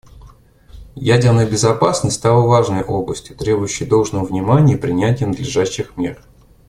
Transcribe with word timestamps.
Ядерная 0.95 1.45
безопасность 1.47 2.15
стала 2.15 2.43
важной 2.47 2.81
областью, 2.81 3.37
требующей 3.37 3.85
должного 3.85 4.25
внимания 4.25 4.73
и 4.73 4.79
принятия 4.79 5.27
надлежащих 5.27 5.95
мер. 5.95 6.19